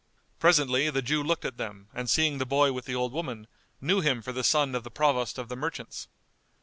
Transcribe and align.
Presently 0.39 0.89
the 0.89 1.03
Jew 1.03 1.21
looked 1.21 1.45
at 1.45 1.57
them 1.57 1.87
and 1.93 2.09
seeing 2.09 2.39
the 2.39 2.45
boy 2.47 2.71
with 2.71 2.85
the 2.85 2.95
old 2.95 3.13
woman, 3.13 3.45
knew 3.79 4.01
him 4.01 4.23
for 4.23 4.31
the 4.31 4.43
son 4.43 4.73
of 4.73 4.83
the 4.83 4.89
Provost 4.89 5.37
of 5.37 5.47
the 5.47 5.55
Merchants. 5.55 6.07